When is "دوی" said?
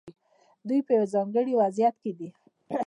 0.67-0.79